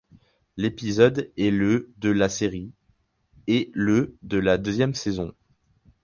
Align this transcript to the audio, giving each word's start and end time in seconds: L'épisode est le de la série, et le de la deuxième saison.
L'épisode 0.57 1.31
est 1.37 1.51
le 1.51 1.93
de 1.99 2.09
la 2.09 2.27
série, 2.27 2.73
et 3.45 3.69
le 3.75 4.17
de 4.23 4.37
la 4.39 4.57
deuxième 4.57 4.95
saison. 4.95 5.31